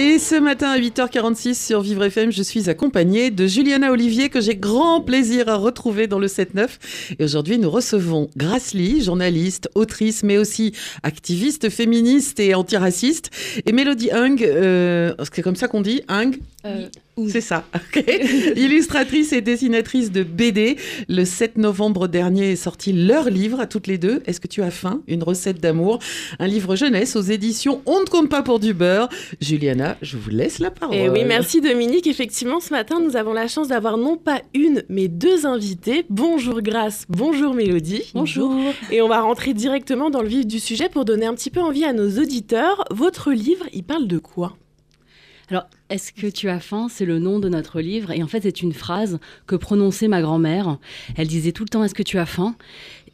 [0.00, 4.40] Et ce matin à 8h46 sur Vivre FM, je suis accompagnée de Juliana Olivier que
[4.40, 6.68] j'ai grand plaisir à retrouver dans le 7-9.
[7.18, 10.72] Et aujourd'hui, nous recevons Grace Lee, journaliste, autrice, mais aussi
[11.02, 13.30] activiste féministe et antiraciste.
[13.66, 16.38] Et Mélodie Hung, euh, c'est comme ça qu'on dit, Hung?
[17.28, 17.64] C'est ça.
[17.74, 18.04] ok.
[18.56, 20.76] Illustratrice et dessinatrice de BD.
[21.08, 24.22] Le 7 novembre dernier est sorti leur livre à toutes les deux.
[24.26, 25.02] Est-ce que tu as faim?
[25.08, 25.98] Une recette d'amour.
[26.38, 29.08] Un livre jeunesse aux éditions On ne compte pas pour du beurre.
[29.40, 30.96] Juliana, je vous laisse la parole.
[30.96, 32.06] Eh oui, merci Dominique.
[32.06, 36.04] Effectivement, ce matin, nous avons la chance d'avoir non pas une, mais deux invités.
[36.10, 38.10] Bonjour Grâce, bonjour Mélodie.
[38.14, 38.54] Bonjour.
[38.90, 41.60] Et on va rentrer directement dans le vif du sujet pour donner un petit peu
[41.60, 42.84] envie à nos auditeurs.
[42.90, 44.56] Votre livre, il parle de quoi?
[45.50, 46.88] Alors, est-ce que tu as faim?
[46.90, 48.10] C'est le nom de notre livre.
[48.10, 50.78] Et en fait, c'est une phrase que prononçait ma grand-mère.
[51.16, 52.54] Elle disait tout le temps Est-ce que tu as faim?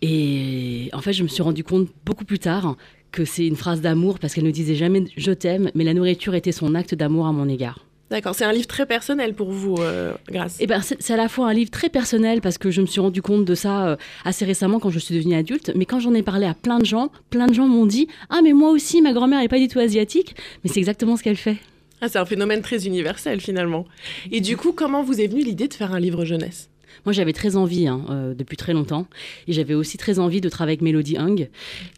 [0.02, 2.76] Et en fait, je me suis rendu compte beaucoup plus tard
[3.12, 6.34] que c'est une phrase d'amour parce qu'elle ne disait jamais Je t'aime, mais la nourriture
[6.34, 7.86] était son acte d'amour à mon égard.
[8.10, 10.58] D'accord, c'est un livre très personnel pour vous, euh, Grâce.
[10.60, 13.00] Eh ben, c'est à la fois un livre très personnel parce que je me suis
[13.00, 16.12] rendu compte de ça euh, assez récemment quand je suis devenue adulte, mais quand j'en
[16.12, 19.00] ai parlé à plein de gens, plein de gens m'ont dit Ah, mais moi aussi,
[19.00, 21.56] ma grand-mère n'est pas du tout asiatique, mais c'est exactement ce qu'elle fait.
[22.04, 23.86] Ah, c'est un phénomène très universel finalement.
[24.30, 26.68] Et du coup, comment vous est venue l'idée de faire un livre jeunesse?
[27.06, 29.06] Moi, j'avais très envie hein, euh, depuis très longtemps.
[29.48, 31.48] Et j'avais aussi très envie de travailler avec Mélodie Hung,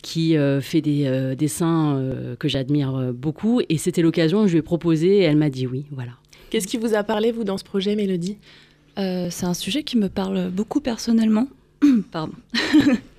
[0.02, 3.60] qui euh, fait des euh, dessins euh, que j'admire euh, beaucoup.
[3.68, 5.86] Et c'était l'occasion, je lui ai proposé et elle m'a dit oui.
[5.90, 6.12] Voilà.
[6.50, 8.38] Qu'est-ce qui vous a parlé, vous, dans ce projet, Mélodie?
[9.00, 11.48] Euh, c'est un sujet qui me parle beaucoup personnellement.
[12.12, 12.34] Pardon.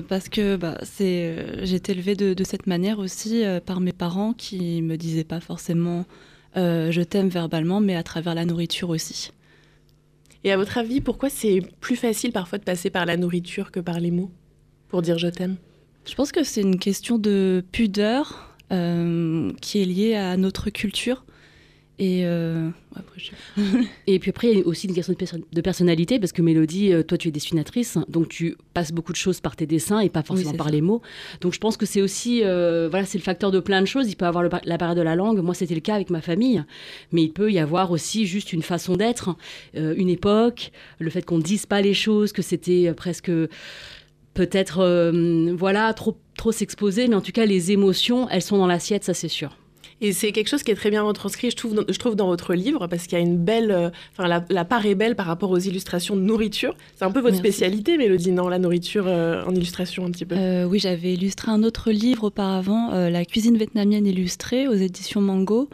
[0.00, 3.60] Euh, parce que bah, c'est, euh, j'ai été élevée de, de cette manière aussi euh,
[3.60, 6.04] par mes parents qui me disaient pas forcément
[6.56, 9.30] je t'aime verbalement, mais à travers la nourriture aussi.
[10.42, 13.78] Et à votre avis, pourquoi c'est plus facile parfois de passer par la nourriture que
[13.78, 14.32] par les mots
[14.88, 15.58] pour dire je t'aime?
[16.08, 21.24] Je pense que c'est une question de pudeur qui est liée à notre culture.
[22.02, 23.62] Et euh, après, je-
[24.06, 26.40] Et puis après, il y a aussi une question de, perso- de personnalité, parce que
[26.40, 30.00] Mélodie, euh, toi, tu es dessinatrice, donc tu passes beaucoup de choses par tes dessins
[30.00, 30.72] et pas forcément par ça.
[30.72, 31.02] les mots.
[31.42, 34.08] Donc je pense que c'est aussi, euh, voilà, c'est le facteur de plein de choses.
[34.10, 35.40] Il peut y avoir la barrière de la langue.
[35.40, 36.64] Moi, c'était le cas avec ma famille,
[37.12, 39.36] mais il peut y avoir aussi juste une façon d'être,
[39.76, 43.30] euh, une époque, le fait qu'on ne dise pas les choses, que c'était presque
[44.32, 45.12] peut-être,
[45.54, 49.12] voilà, trop trop s'exposer, mais en tout cas, les émotions, elles sont dans l'assiette, ça
[49.12, 49.58] c'est sûr.
[50.02, 52.26] Et c'est quelque chose qui est très bien retranscrit, je trouve, dans- je trouve dans
[52.26, 53.70] votre livre, parce qu'il y a une belle.
[53.70, 56.74] euh, Enfin, la, la part est belle par rapport aux illustrations de nourriture.
[56.96, 57.52] C'est un peu votre Merci.
[57.52, 60.34] spécialité, Mélodie, non La nourriture euh, en illustration, un petit peu?
[60.36, 65.20] Euh, oui, j'avais illustré un autre livre auparavant, euh, La cuisine vietnamienne illustrée aux éditions
[65.20, 65.68] Mango,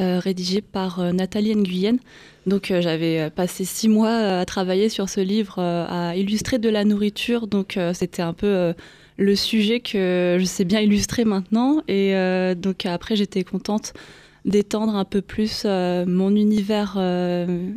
[0.00, 1.98] euh, rédigé par euh, Nathalie Nguyen.
[2.46, 4.10] Donc euh, j'avais passé six mois
[4.40, 7.46] à travailler sur ce livre, à illustrer de la nourriture.
[7.46, 8.72] Donc c'était un peu
[9.18, 11.82] le sujet que je sais bien illustrer maintenant.
[11.88, 13.92] Et euh, donc après, j'étais contente
[14.44, 17.70] d'étendre un peu plus euh, mon univers euh,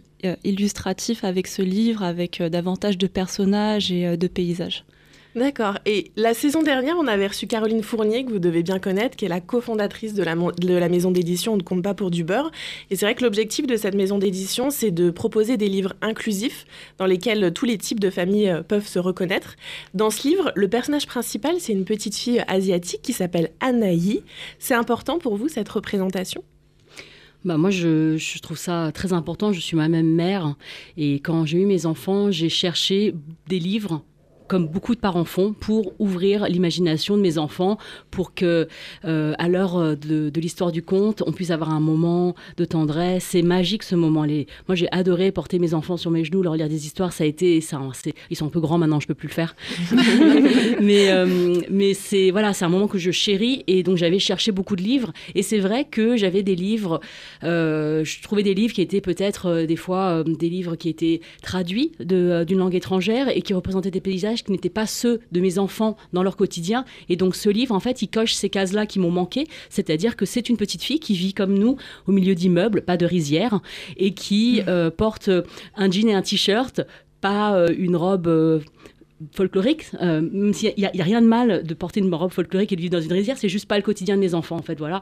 [0.43, 4.85] illustratif avec ce livre, avec davantage de personnages et de paysages.
[5.33, 5.77] D'accord.
[5.85, 9.23] Et la saison dernière, on avait reçu Caroline Fournier, que vous devez bien connaître, qui
[9.23, 12.25] est la cofondatrice de la, de la maison d'édition On ne compte pas pour du
[12.25, 12.51] beurre.
[12.89, 16.65] Et c'est vrai que l'objectif de cette maison d'édition, c'est de proposer des livres inclusifs
[16.97, 19.55] dans lesquels tous les types de familles euh, peuvent se reconnaître.
[19.93, 24.23] Dans ce livre, le personnage principal, c'est une petite fille asiatique qui s'appelle Anaï.
[24.59, 26.43] C'est important pour vous, cette représentation?
[27.45, 29.53] Bah moi, je, je trouve ça très important.
[29.53, 30.55] Je suis moi-même mère.
[30.97, 33.15] Et quand j'ai eu mes enfants, j'ai cherché
[33.47, 34.03] des livres
[34.51, 37.77] comme beaucoup de parents font, pour ouvrir l'imagination de mes enfants,
[38.09, 38.67] pour que,
[39.05, 43.23] euh, à l'heure de, de l'histoire du conte, on puisse avoir un moment de tendresse.
[43.29, 44.25] C'est magique ce moment.
[44.25, 44.47] Les...
[44.67, 47.13] Moi, j'ai adoré porter mes enfants sur mes genoux, leur lire des histoires.
[47.13, 49.33] Ça a été, ça, c'est- ils sont un peu grands maintenant, je peux plus le
[49.33, 49.55] faire.
[50.81, 54.51] mais euh, mais c'est voilà, c'est un moment que je chéris et donc j'avais cherché
[54.51, 55.13] beaucoup de livres.
[55.33, 56.99] Et c'est vrai que j'avais des livres,
[57.45, 60.89] euh, je trouvais des livres qui étaient peut-être euh, des fois euh, des livres qui
[60.89, 65.19] étaient traduits euh, d'une langue étrangère et qui représentaient des paysages qui n'étaient pas ceux
[65.31, 66.85] de mes enfants dans leur quotidien.
[67.09, 70.25] Et donc ce livre, en fait, il coche ces cases-là qui m'ont manqué, c'est-à-dire que
[70.25, 71.77] c'est une petite fille qui vit comme nous
[72.07, 73.59] au milieu d'immeubles, pas de rizières,
[73.97, 75.29] et qui euh, porte
[75.75, 76.81] un jean et un t-shirt,
[77.21, 78.27] pas euh, une robe.
[78.27, 78.59] euh,
[79.35, 82.11] folklorique, euh, même s'il n'y a, il y a rien de mal de porter une
[82.11, 84.33] robe folklorique et de vivre dans une rizière, c'est juste pas le quotidien de mes
[84.33, 84.99] enfants, en fait, voilà.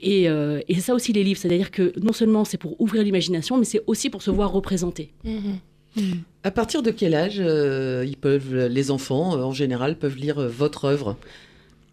[0.00, 3.04] Et, euh, et c'est ça aussi les livres, c'est-à-dire que non seulement c'est pour ouvrir
[3.04, 5.12] l'imagination, mais c'est aussi pour se voir représenter.
[6.44, 10.38] À partir de quel âge euh, ils peuvent, les enfants euh, en général peuvent lire
[10.40, 11.16] euh, votre œuvre?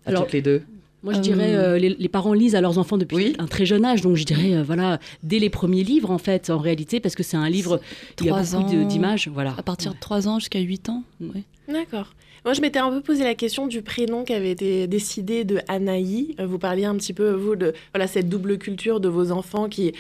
[0.06, 0.64] À Alors, toutes les deux?
[1.04, 3.36] Moi, je dirais, euh, les, les parents lisent à leurs enfants depuis Oui.
[3.40, 6.50] un très jeune âge, donc je dirais, euh, voilà, dès les premiers livres, en fait,
[6.50, 7.80] en réalité, parce que c'est un livre,
[8.20, 9.54] il y a beaucoup d'images, voilà.
[9.58, 11.04] À partir de 3 ans jusqu'à 8 ans.
[11.22, 11.28] Mm.
[11.36, 11.44] oui.
[11.72, 12.14] D'accord.
[12.46, 15.60] Moi, je m'étais un peu posé la question du prénom qui avait été décidé de
[15.68, 16.36] Anaï.
[16.44, 19.92] Vous parliez un petit peu, vous, de voilà, cette double culture de vos enfants qui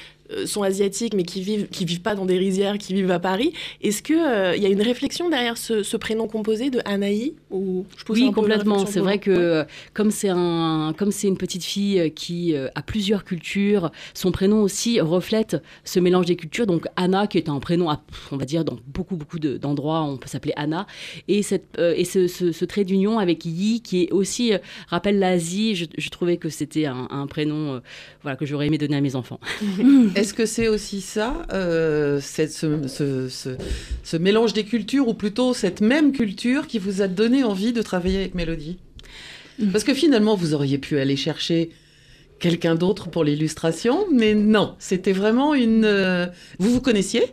[0.45, 3.53] sont asiatiques, mais qui vivent, qui vivent pas dans des rizières, qui vivent à Paris.
[3.81, 4.15] Est-ce qu'il
[4.55, 8.31] il y a une réflexion derrière ce, ce prénom composé de Anaï ou je Oui,
[8.31, 8.85] complètement.
[8.85, 9.37] C'est vrai que Ouais.
[9.37, 13.91] euh, comme c'est un, comme c'est une petite fille euh, qui euh, a plusieurs cultures,
[14.13, 16.65] son prénom aussi reflète ce mélange des cultures.
[16.67, 20.01] Donc Anna, qui est un prénom, à- on va dire dans beaucoup beaucoup de- d'endroits,
[20.03, 20.85] on peut s'appeler Anna,
[21.27, 24.57] et cette euh, et ce, ce- ce trait d'union avec Yi, qui est aussi euh,
[24.87, 25.75] rappelle l'Asie.
[25.75, 27.79] Je, je trouvais que c'était un, un prénom, euh,
[28.21, 29.39] voilà, que j'aurais aimé donner à mes enfants.
[30.19, 33.57] Est-ce que c'est aussi ça, euh, cette- ce, ce- ce-
[34.03, 37.81] ce mélange des cultures, ou plutôt cette même culture qui vous a donné envie de
[37.81, 38.77] travailler avec Mélodie?
[39.73, 41.69] Parce que finalement, vous auriez pu aller chercher
[42.39, 45.83] quelqu'un d'autre pour l'illustration, mais non, c'était vraiment une...
[45.83, 46.27] euh,
[46.59, 47.23] Vous vous connaissiez?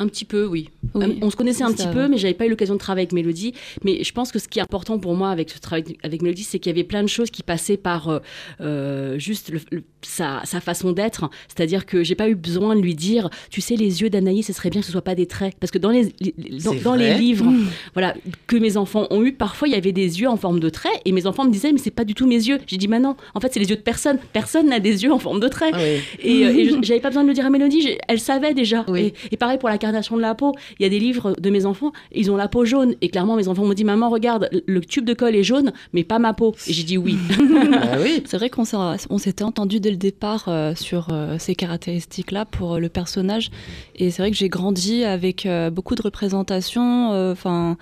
[0.00, 0.70] Un petit peu, oui.
[0.94, 1.04] Oui.
[1.04, 3.12] Euh, On se connaissait un petit peu, mais j'avais pas eu l'occasion de travailler avec
[3.12, 3.52] Mélodie.
[3.84, 6.42] Mais je pense que ce qui est important pour moi avec ce travail avec Mélodie,
[6.42, 8.18] c'est qu'il y avait plein de choses qui passaient par euh,
[8.60, 11.28] euh, juste le- le- sa, sa façon d'être.
[11.48, 14.52] C'est-à-dire que j'ai pas eu besoin de lui dire, tu sais, les yeux d'Anaïs, ce
[14.52, 16.34] serait bien que ce soit pas des traits, parce que dans les, les-
[16.82, 17.66] dans, les livres, Mmh.
[17.94, 18.14] voilà,
[18.46, 21.00] que mes enfants ont eu, parfois il y avait des yeux en forme de traits,
[21.04, 22.58] et mes enfants me disaient, mais c'est pas du tout mes yeux.
[22.66, 24.18] J'ai dit, mais non, en fait c'est les yeux de personne.
[24.32, 25.74] Personne n'a des yeux en forme de traits.
[25.74, 26.00] Ah oui.
[26.22, 28.84] Et, euh, et je- j'avais pas besoin de le dire à Mélodie, elle savait déjà.
[28.88, 29.00] Oui.
[29.00, 29.78] Et, et pareil pour la
[30.16, 30.52] de la peau.
[30.78, 32.94] Il y a des livres de mes enfants, ils ont la peau jaune.
[33.00, 36.04] Et clairement, mes enfants m'ont dit Maman, regarde, le tube de colle est jaune, mais
[36.04, 36.54] pas ma peau.
[36.66, 37.16] Et j'ai dit oui.
[37.72, 38.22] Ah oui.
[38.26, 38.76] C'est vrai qu'on s'est-
[39.10, 43.50] on s'était entendu dès le départ euh, sur euh, ces caractéristiques-là pour euh, le personnage.
[43.96, 47.12] Et c'est vrai que j'ai grandi avec euh, beaucoup de représentations.
[47.12, 47.76] euh, Enfin,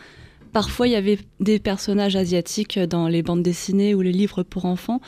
[0.53, 4.65] parfois il y avait des personnages asiatiques dans les bandes dessinées ou les livres pour
[4.65, 5.01] enfants.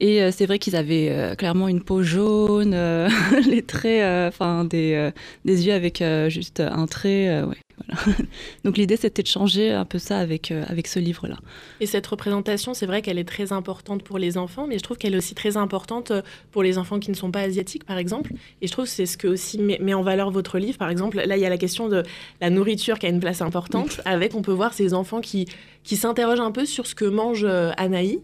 [0.00, 3.08] Et euh, c'est vrai qu'ils avaient euh, clairement une peau jaune, euh,
[3.46, 5.10] les traits, enfin des,
[5.44, 7.42] des yeux avec juste un trait.
[7.42, 8.16] ouais, voilà.
[8.64, 11.36] Donc l'idée c'était de changer un peu ça avec, avec ce livre-là.
[11.80, 14.96] Et cette représentation, c'est vrai qu'elle est très importante pour les enfants, mais je trouve
[14.96, 16.12] qu'elle est aussi très importante
[16.50, 18.32] pour les enfants qui ne sont pas asiatiques, par exemple.
[18.60, 20.78] Et je trouve que c'est ce que aussi met, met en valeur votre livre.
[20.78, 22.02] Par exemple, là, il y a la question de
[22.40, 24.00] la nourriture qui a une place importante.
[24.04, 25.46] Avec, on peut voir ces enfants qui,
[25.82, 27.44] qui s'interrogent un peu sur ce que mange
[27.76, 28.20] Anaï.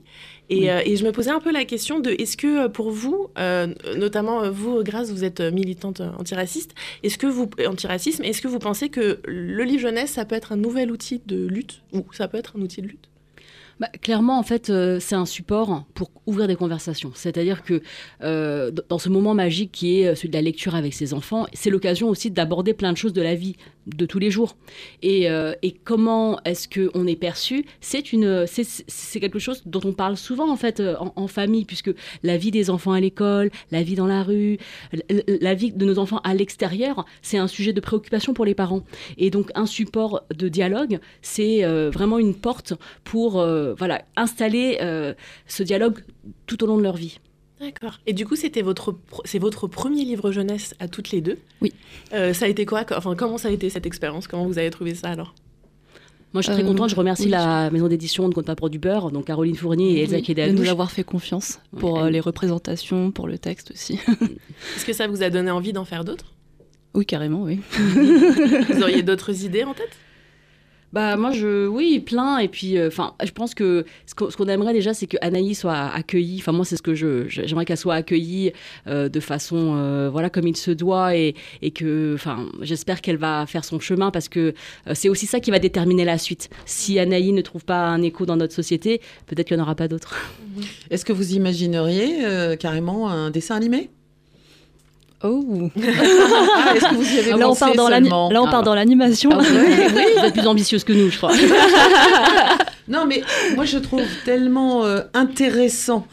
[0.49, 0.71] Et, Oui.
[0.71, 3.29] euh, et je me posais un peu la question de est-ce que euh, pour vous,
[3.39, 3.67] euh,
[3.97, 6.73] notamment vous, Grace, vous êtes militante antiraciste,
[7.03, 10.53] est-ce que vous antiracisme, est-ce que vous pensez que le livre jeunesse, ça peut être
[10.53, 13.09] un nouvel outil de lutte ou ça peut être un outil de lutte?
[13.79, 17.11] Bah, clairement, en fait, euh, c'est un support pour ouvrir des conversations.
[17.15, 17.83] C'est-à-dire que
[18.23, 21.69] euh, dans ce moment magique qui est celui de la lecture avec ses enfants, c'est
[21.69, 23.57] l'occasion aussi d'aborder plein de choses de la vie
[23.87, 24.57] de tous les jours.
[25.03, 27.65] Et, euh, et comment est-ce qu'on est perçu?
[27.81, 31.91] C'est quelque chose dont on parle souvent en fait euh, en, famille, puisque
[32.23, 34.59] la vie des enfants à l'école, la vie dans la rue,
[35.41, 38.83] la vie de nos enfants à l'extérieur, c'est un sujet de préoccupation pour les parents.
[39.19, 42.75] Et donc un support de dialogue, c'est euh, vraiment une porte
[43.05, 43.45] pour
[43.79, 44.79] voilà, installer
[45.47, 46.03] ce dialogue
[46.47, 47.19] tout au long de leur vie.
[47.61, 48.01] D'accord.
[48.07, 48.95] Et du coup, c'était votre,
[49.25, 51.39] c'est votre premier livre jeunesse à toutes les deux?
[51.63, 51.73] Oui.
[52.13, 52.85] Euh, ça a été quoi?
[52.95, 54.27] Enfin, comment ça a été cette expérience?
[54.29, 55.35] Comment vous avez trouvé ça alors?
[56.35, 56.91] Moi, je suis très Euh, contente.
[56.91, 59.55] Je remercie oui, la maison d'édition On ne compte pas pour du beurre, donc Caroline
[59.57, 63.27] Fournier et Elsa Oui, de nous avoir fait confiance pour Ouais, euh, les représentations, pour
[63.27, 63.95] le texte aussi.
[64.77, 66.35] Est-ce que ça vous a donné envie d'en faire d'autres?
[66.95, 67.61] Oui, carrément, oui.
[67.79, 69.91] Vous auriez d'autres idées en tête?
[70.97, 72.39] Bah moi je oui plein.
[72.39, 76.39] Et puis enfin je pense que ce qu'on aimerait déjà c'est que Anaïs soit accueillie.
[76.41, 78.53] Enfin moi c'est ce que je j'aimerais qu'elle soit accueillie
[78.87, 81.15] euh, de façon euh, voilà comme il se doit.
[81.15, 84.55] Et et que enfin j'espère qu'elle va faire son chemin parce que
[84.87, 86.49] euh, c'est aussi ça qui va déterminer la suite.
[86.65, 89.75] Si Anaïs ne trouve pas un écho dans notre société peut-être qu'il n'y en aura
[89.75, 90.17] pas d'autres.
[90.91, 93.91] Est-ce que vous imagineriez euh, carrément un dessin animé?
[95.23, 97.89] Oh Ah, Est-ce que vous y avez Là, on part dans
[98.47, 98.51] Ah.
[98.51, 99.31] part dans l'animation.
[99.33, 99.47] Ah oui,
[100.19, 101.33] vous êtes plus ambitieuse que nous je crois
[102.89, 103.23] Non, mais
[103.55, 106.07] moi je trouve tellement euh, intéressant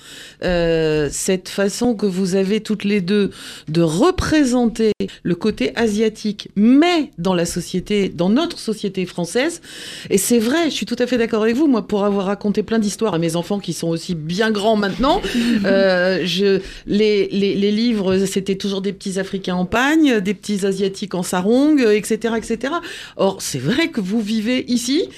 [0.43, 3.29] euh, cette façon que vous avez toutes les deux
[3.69, 4.91] de représenter
[5.23, 9.61] le côté asiatique, mais dans la société, dans notre société française.
[10.09, 11.67] Et c'est vrai, je suis tout à fait d'accord avec vous.
[11.67, 15.21] Moi, pour avoir raconté plein d'histoires à mes enfants qui sont aussi bien grands maintenant,
[15.65, 20.65] euh, je, les, les, les livres, c'était toujours des petits Africains en pagne, des petits
[20.65, 22.73] Asiatiques en sarong, etc., etc.
[23.17, 25.09] Or, c'est vrai que vous vivez ici.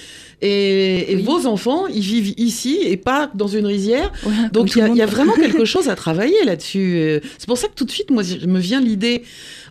[0.41, 1.23] Et, et Oui.
[1.23, 4.11] vos enfants, ils vivent ici et pas dans une rizière.
[4.51, 6.95] Donc il y, a- y vraiment quelque chose à travailler là-dessus.
[6.97, 9.23] Euh, C'est pour ça que tout de suite, moi, je me vient l'idée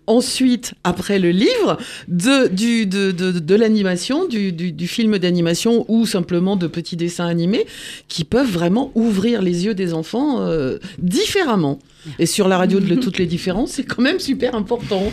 [0.07, 5.85] ensuite, après le livre, de, du, de, de, de l'animation, du, du, du film d'animation
[5.89, 7.67] ou simplement de petits dessins animés
[8.09, 11.79] qui peuvent vraiment ouvrir les yeux des enfants euh, différemment.
[12.19, 15.11] Et sur la radio de toutes les différences, c'est quand même super important.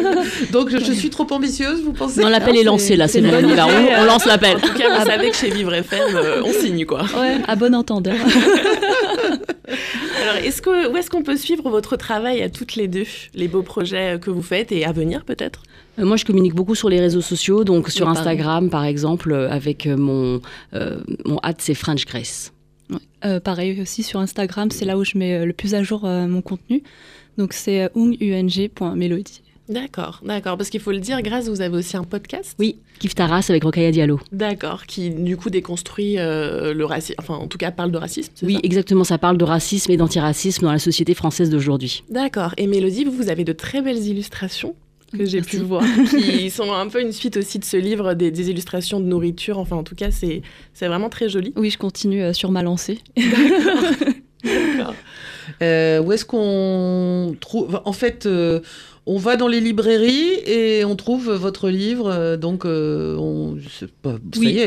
[0.52, 3.30] Donc je, je suis trop ambitieuse, vous pensez Non, l'appel est lancé là, c'est bon.
[3.32, 4.56] On, on- on lance l'appel.
[4.58, 7.02] En tout cas, vous savez que chez Vivre FM, euh, on signe quoi.
[7.18, 8.16] Ouais, à bon entendeur.
[10.24, 13.04] Alors, est-ce que, où est-ce qu'on peut suivre votre travail à toutes les deux,
[13.34, 15.62] les beaux projets que vous faites et à venir peut-être?
[15.98, 18.12] Euh, Moi, je communique beaucoup sur les réseaux sociaux, donc sur Oui.
[18.12, 20.40] Instagram, par exemple, euh, avec euh, mon
[20.72, 22.52] euh, mon hâte, c'est French Grace.
[22.90, 22.96] Ouais.
[23.24, 26.04] Euh, pareil aussi sur Instagram, c'est là où je mets euh, le plus à jour
[26.04, 26.82] euh, mon contenu.
[27.38, 29.42] Donc c'est euh, ung.melody.
[29.68, 30.56] D'accord, d'accord.
[30.56, 32.54] Parce qu'il faut le dire, Grâce, vous avez aussi un podcast.
[32.58, 34.20] Oui, Kif Taras avec Rokaya Diallo.
[34.32, 38.32] D'accord, qui du coup déconstruit euh, le racisme, enfin en tout cas parle de racisme.
[38.42, 38.60] Oui, ça?
[38.62, 39.04] exactement.
[39.04, 42.04] Ça parle de racisme et d'antiracisme dans la société française d'aujourd'hui.
[42.10, 42.54] D'accord.
[42.56, 44.74] Et Mélodie, vous, vous avez de très belles illustrations
[45.16, 48.32] que j'ai pu voir, qui sont un peu une suite aussi de ce livre, des,
[48.32, 49.58] des illustrations de nourriture.
[49.58, 50.42] Enfin, en tout cas, c'est
[50.72, 51.52] c'est vraiment très joli.
[51.56, 52.98] Oui, je continue euh, sur ma lancée.
[53.16, 54.08] D'accord.
[55.62, 58.60] Euh, où est-ce qu'on trouve En fait, euh,
[59.06, 62.08] on va dans les librairies et on trouve votre livre.
[62.10, 63.56] euh, donc, euh, on...
[63.68, 63.86] ça
[64.38, 64.52] Oui.
[64.52, 64.58] y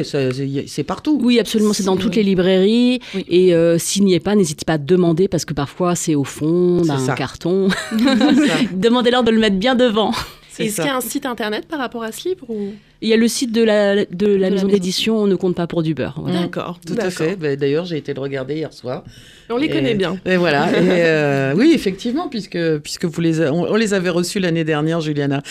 [0.59, 1.19] est, c'est partout.
[1.21, 1.73] Oui, absolument.
[1.73, 2.99] C'est dans toutes les librairies.
[3.15, 3.25] Oui.
[3.27, 6.23] Et euh, s'il n'y est pas, n'hésitez pas à demander parce que parfois c'est au
[6.23, 7.67] fond C'est d'un carton.
[8.73, 10.11] Demandez-leur de le mettre bien devant.
[10.59, 12.73] Est-ce qu'il y a un site internet par rapport à ce livre ou...
[13.01, 15.67] Il y a le site de la, de la maison d'édition On ne compte pas
[15.67, 16.19] pour du beurre.
[16.21, 16.41] Voilà.
[16.41, 16.79] D'accord.
[16.85, 17.35] Tout à fait.
[17.35, 19.03] Ben, D'ailleurs, j'ai été le regarder hier soir.
[19.49, 20.19] On les Et- connaît bien.
[20.25, 20.69] Et voilà.
[20.71, 24.63] Et, euh, oui, effectivement, puisque, puisque vous les, a- on, on les avait reçus l'année
[24.63, 25.41] dernière, Juliana.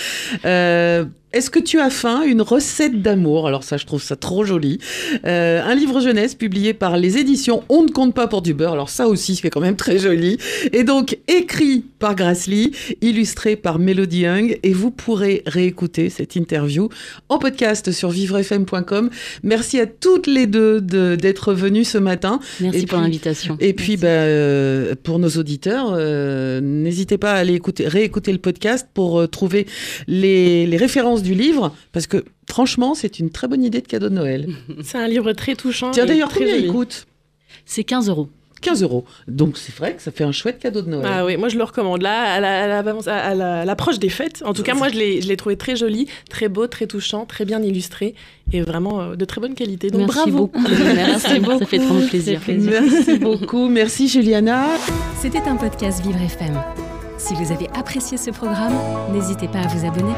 [0.45, 2.23] Euh, Est-ce que tu as faim?
[2.27, 3.47] Une recette d'amour?
[3.47, 4.79] Alors ça, je trouve ça trop joli.
[5.25, 8.73] Euh, un livre jeunesse publié par les éditions On ne compte pas pour du beurre.
[8.73, 10.39] Alors ça aussi, c'est quand même très joli.
[10.73, 12.73] Et donc, écrit par Grace Lee,
[13.03, 14.59] illustré par Melody Young.
[14.63, 16.89] Et vous pourrez réécouter cette interview
[17.29, 19.11] en podcast sur vivrefm.com.
[19.43, 22.41] Merci à toutes les deux de- d'être venues ce matin.
[22.61, 23.57] Merci Et pour puis- l'invitation.
[23.61, 28.39] Et puis, bah, euh, pour nos auditeurs, euh, n'hésitez pas à aller écouter, réécouter le
[28.39, 29.67] podcast pour euh, trouver
[30.07, 34.09] les, les références du livre, parce que franchement, c'est une très bonne idée de cadeau
[34.09, 34.49] de Noël.
[34.83, 35.91] C'est un livre très touchant.
[35.91, 37.07] Tiens, d'ailleurs, combien il coûte?
[37.65, 38.29] C'est 15 euros.
[38.67, 39.05] 15 euros.
[39.29, 41.07] Donc, c'est vrai que ça fait un chouette cadeau de Noël.
[41.09, 42.03] Ah oui, moi je le recommande.
[42.03, 44.89] Là, à la- à la- à la- à l'approche des fêtes, en tout cas, moi
[44.89, 48.15] je l'ai je l'ai trouvé très joli, très beau, très touchant, très bien illustré
[48.53, 49.91] et vraiment euh, de très bonne qualité.
[49.91, 50.37] Donc Merci bravo.
[50.53, 50.61] beaucoup.
[50.95, 51.59] Merci beaucoup.
[51.61, 52.41] Ça fait plaisir.
[52.45, 52.73] C'est plaisir.
[52.83, 53.69] Merci beaucoup.
[53.69, 54.67] Merci, Juliana.
[55.21, 56.55] C'était un podcast Vivre FM.
[57.19, 58.75] Si vous avez apprécié ce programme,
[59.13, 60.13] n'hésitez pas à vous abonner.